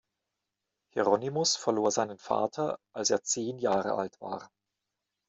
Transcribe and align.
Hieronymus 0.95 1.55
verlor 1.57 1.91
seinen 1.91 2.17
Vater, 2.17 2.79
als 2.91 3.11
er 3.11 3.21
zehn 3.21 3.59
Jahre 3.59 3.93
alt 3.93 4.19
war. 4.19 4.49